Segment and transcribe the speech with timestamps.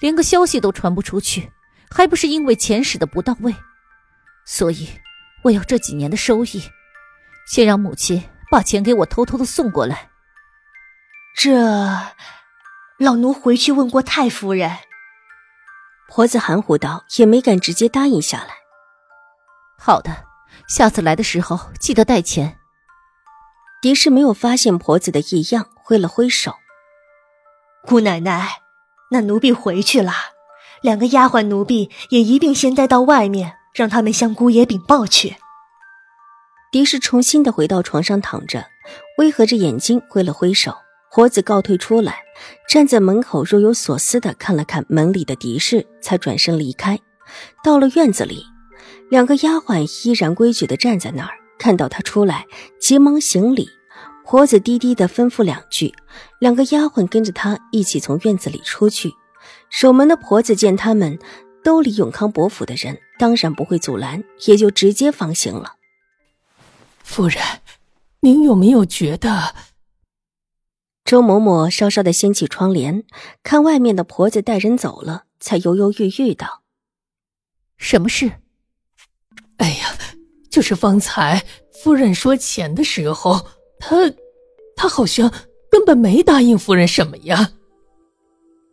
[0.00, 1.50] 连个消息都传不出去，
[1.90, 3.54] 还不是因为钱使的不到位？
[4.44, 4.88] 所以
[5.42, 6.62] 我要这几年的收益，
[7.46, 10.10] 先让母亲把钱给我偷偷的送过来。
[11.36, 11.52] 这，
[12.98, 14.78] 老奴回去问过太夫人。
[16.08, 18.54] 婆子含糊道，也没敢直接答应下来。
[19.78, 20.24] 好的，
[20.68, 22.58] 下次来的时候记得带钱。
[23.80, 26.56] 狄氏没有发现婆子的异样，挥了挥手
[27.86, 28.62] ：“姑奶奶。”
[29.10, 30.12] 那奴婢回去了，
[30.82, 35.36] 两个丫鬟奴婢也一并先带到外面，让他们向姑爷禀报去。
[36.70, 38.66] 狄氏重新的回到床上躺着，
[39.16, 40.74] 微合着眼睛挥了挥手，
[41.10, 42.18] 婆子告退出来，
[42.68, 46.98] 站在门口若有所思的看了看门里的狄氏，才转身离开。
[47.64, 48.44] 到了院子里，
[49.10, 52.44] 两个丫鬟依然规矩的站在那儿，看到他出来，
[52.78, 53.66] 急忙行礼。
[54.30, 55.94] 婆子低低的吩咐两句，
[56.38, 59.10] 两个丫鬟跟着她一起从院子里出去。
[59.70, 61.18] 守门的婆子见他们
[61.64, 65.76] 都离永康伯府的人，当然不会阻拦，也就直接放行了。
[67.02, 67.42] 夫人，
[68.20, 69.54] 您有没有觉得？
[71.06, 73.04] 周嬷嬷稍稍的掀起窗帘，
[73.42, 76.64] 看外面的婆子带人走了，才犹犹豫豫道
[77.78, 78.32] ：“什么事？”
[79.56, 79.96] 哎呀，
[80.50, 81.46] 就是方才
[81.82, 83.46] 夫人说钱的时候。
[83.78, 84.12] 他，
[84.76, 85.32] 他好像
[85.70, 87.52] 根本没答应夫人什么呀。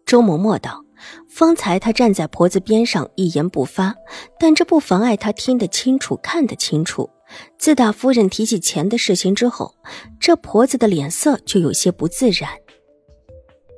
[0.05, 0.85] 周嬷嬷道
[1.27, 3.95] ：“方才他站在婆子边上一言不发，
[4.39, 7.09] 但这不妨碍他听得清楚、看得清楚。
[7.57, 9.73] 自打夫人提起钱的事情之后，
[10.19, 12.49] 这婆子的脸色就有些不自然。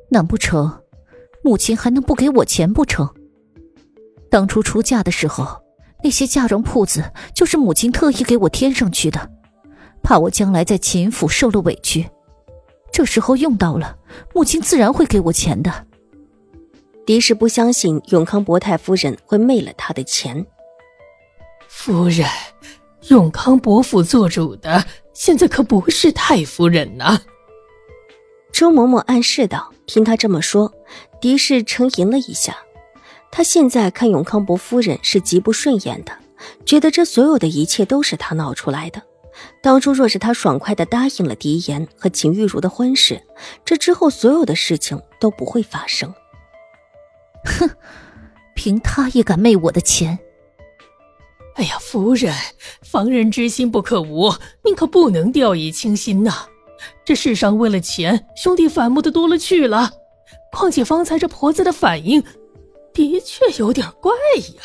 [0.09, 0.81] 难不成
[1.43, 3.09] 母亲还能不给我钱不成？
[4.29, 5.61] 当初出嫁的时候，
[6.03, 9.31] 那些嫁妆铺子就是母亲特意给我添上去的。”
[10.07, 12.09] 怕我将来在秦府受了委屈，
[12.93, 13.97] 这时候用到了，
[14.33, 15.85] 母亲自然会给我钱的。
[17.05, 20.45] 狄氏不相信永康伯太夫人会昧了他的钱。
[21.67, 22.25] 夫人，
[23.09, 27.19] 永康伯府做主的现在可不是太夫人呐。
[28.53, 29.73] 周嬷嬷暗示道。
[29.87, 30.73] 听他这么说，
[31.19, 32.55] 狄氏沉吟了一下。
[33.29, 36.13] 他现在看永康伯夫人是极不顺眼的，
[36.65, 39.01] 觉得这所有的一切都是他闹出来的。
[39.61, 43.21] 当初若是他爽快的答应了狄言和秦玉茹的婚事，
[43.65, 46.13] 这之后所有的事情都不会发生。
[47.45, 47.69] 哼，
[48.55, 50.17] 凭他也敢昧我的钱？
[51.55, 52.33] 哎呀，夫人，
[52.83, 54.33] 防人之心不可无，
[54.63, 56.45] 您可不能掉以轻心呐！
[57.03, 59.91] 这世上为了钱，兄弟反目的多了去了。
[60.51, 62.23] 况且方才这婆子的反应，
[62.93, 64.11] 的确有点怪
[64.57, 64.63] 呀。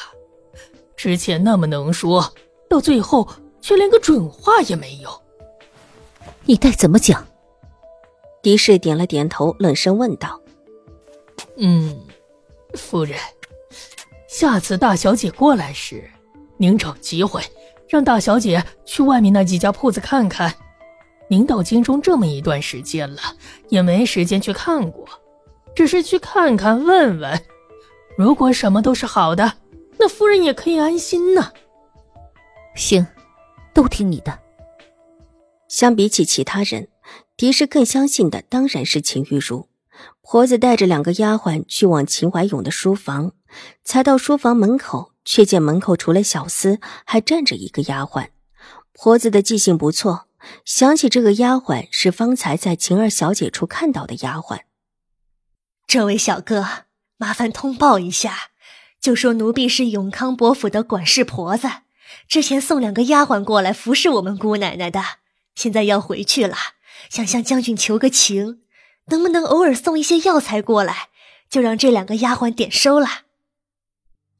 [0.96, 2.32] 之前那么能说，
[2.68, 3.28] 到最后。
[3.62, 5.08] 却连个准话也没有，
[6.44, 7.26] 你待怎么讲？
[8.42, 10.40] 狄氏点了点头，冷声问道
[11.56, 11.96] ：“嗯，
[12.74, 13.16] 夫人，
[14.28, 16.10] 下次大小姐过来时，
[16.56, 17.40] 您找机会
[17.88, 20.52] 让大小姐去外面那几家铺子看看。
[21.28, 23.20] 您到京中这么一段时间了，
[23.68, 25.06] 也没时间去看过，
[25.74, 27.40] 只是去看看问问。
[28.18, 29.54] 如果什么都是好的，
[29.98, 31.52] 那夫人也可以安心呢。
[32.74, 33.06] 行。”
[33.72, 34.38] 都听你的。
[35.68, 36.88] 相比起其他人，
[37.36, 39.68] 狄氏更相信的当然是秦玉茹。
[40.20, 43.32] 婆子带着两个丫鬟去往秦怀勇的书房，
[43.84, 48.28] 才到书房门口，却见门口除了小厮，还站着一个丫鬟。
[48.92, 50.26] 婆子的记性不错，
[50.64, 54.60] 想起这个丫鬟是方才在秦二小姐处看到的丫鬟。
[55.86, 56.66] 这位小哥，
[57.16, 58.50] 麻烦通报一下，
[59.00, 61.68] 就说奴婢是永康伯府的管事婆子。
[62.29, 65.03] 之前送两个丫鬟过来服侍我们姑奶奶的，
[65.55, 66.56] 现在要回去了，
[67.09, 68.61] 想向将军求个情，
[69.06, 71.09] 能不能偶尔送一些药材过来，
[71.50, 73.06] 就让这两个丫鬟点收了。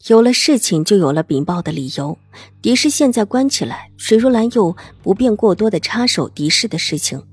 [0.09, 2.19] 有了事情，就有了禀报的理由。
[2.61, 7.25] 狄氏现在关起来，水若兰又不便过多的插手狄氏的事情，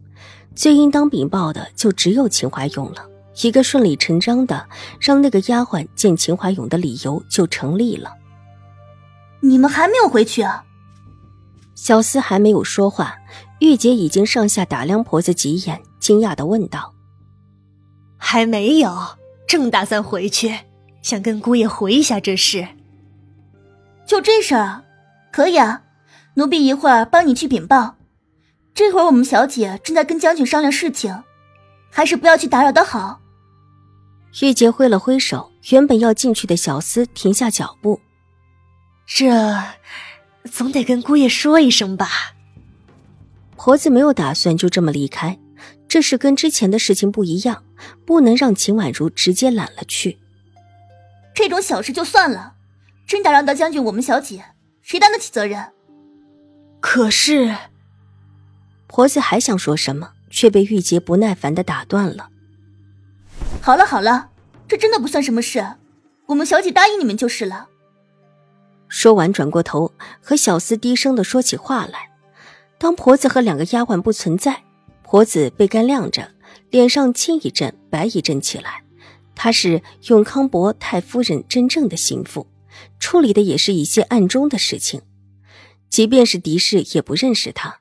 [0.55, 3.07] 最应当禀报的就只有秦怀勇了。
[3.41, 4.67] 一个顺理成章的
[4.99, 8.13] 让那个丫鬟见秦怀勇的理由就成立了。
[9.41, 10.65] 你们还没有回去啊？
[11.75, 13.15] 小厮还没有说话，
[13.59, 16.93] 玉洁已经上下打量婆子几眼，惊讶的问道
[18.17, 20.53] ：“还没有，正打算回去，
[21.01, 22.67] 想跟姑爷回一下这事。
[24.05, 24.83] 就这事儿啊，
[25.31, 25.83] 可以啊，
[26.33, 27.95] 奴婢一会儿帮你去禀报。
[28.73, 31.23] 这会儿我们小姐正在跟将军商量事情，
[31.89, 33.21] 还是不要去打扰的好。
[34.41, 38.01] 玉洁挥了挥手，原本要进去的小厮停下脚步。
[39.11, 39.63] 这
[40.51, 42.35] 总得跟姑爷说一声吧。
[43.57, 45.39] 婆子没有打算就这么离开，
[45.87, 47.65] 这事跟之前的事情不一样，
[48.05, 50.19] 不能让秦婉如直接揽了去。
[51.33, 52.53] 这种小事就算了，
[53.07, 54.45] 真打扰到将军我们小姐，
[54.83, 55.71] 谁担得起责任？
[56.79, 57.53] 可是，
[58.87, 62.29] 婆子还想说什么，却被玉洁不耐烦的打断了。
[63.59, 64.29] 好了好了，
[64.67, 65.65] 这真的不算什么事，
[66.27, 67.67] 我们小姐答应你们就是了。
[68.89, 72.09] 说完，转过头和小厮低声的说起话来。
[72.77, 74.63] 当婆子和两个丫鬟不存在，
[75.03, 76.31] 婆子被干晾着，
[76.69, 78.83] 脸上青一阵白一阵起来。
[79.35, 82.47] 她是永康伯太夫人真正的心腹，
[82.99, 85.01] 处理的也是一些暗中的事情。
[85.89, 87.79] 即便是敌视，也不认识她。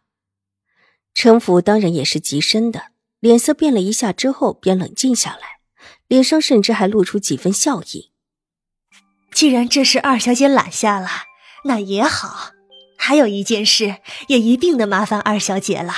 [1.15, 5.59] 城府当然也是极深的，脸色变了一下之后，便冷静下来。
[6.07, 8.08] 脸上甚至还露出几分笑意。
[9.33, 11.09] 既然这事二小姐揽下了，
[11.65, 12.51] 那也好。
[12.97, 13.97] 还有一件事，
[14.27, 15.93] 也一并的麻烦二小姐了。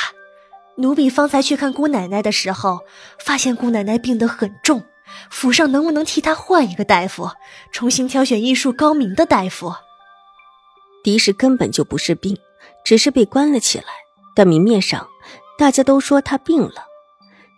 [0.77, 2.81] 奴婢方才去看姑奶奶的时候，
[3.19, 4.85] 发现姑奶奶病得很重，
[5.31, 7.31] 府上能不能替她换一个大夫，
[7.73, 9.75] 重新挑选医术高明的大夫？
[11.03, 12.37] 狄氏根本就不是病，
[12.85, 13.85] 只是被关了起来。
[14.37, 15.09] 但明面上，
[15.59, 16.85] 大家都说她病了。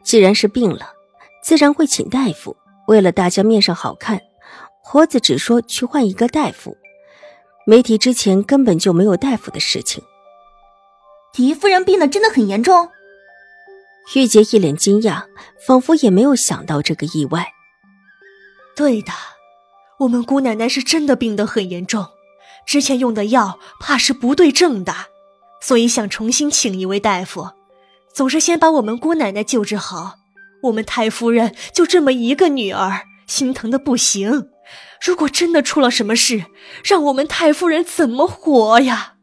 [0.04, 0.92] 既然是病了。
[1.42, 2.56] 自然会请大夫。
[2.86, 4.20] 为了大家面上好看，
[4.92, 6.76] 婆子只说去换一个大夫，
[7.66, 10.04] 没提之前根本就没有大夫的事情。
[11.32, 12.90] 狄夫人病的真的很严重。
[14.14, 15.24] 玉洁一脸惊讶，
[15.66, 17.54] 仿佛也没有想到这个意外。
[18.76, 19.12] 对的，
[20.00, 22.08] 我们姑奶奶是真的病得很严重，
[22.66, 24.94] 之前用的药怕是不对症的，
[25.62, 27.52] 所以想重新请一位大夫，
[28.12, 30.16] 总是先把我们姑奶奶救治好。
[30.64, 34.50] 我们太夫人就这么一个女儿，心疼的不行。
[35.04, 36.44] 如果真的出了什么事，
[36.84, 39.14] 让我们太夫人怎么活呀？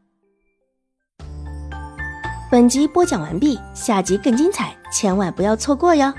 [2.51, 6.13] 本集播讲完毕，下集更精彩，千万不要错过哟。